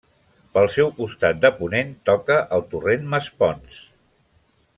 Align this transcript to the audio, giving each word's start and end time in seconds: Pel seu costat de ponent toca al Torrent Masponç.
Pel 0.57 0.69
seu 0.75 0.87
costat 0.99 1.43
de 1.43 1.51
ponent 1.59 1.91
toca 2.11 2.39
al 2.57 2.65
Torrent 2.73 3.07
Masponç. 3.13 3.79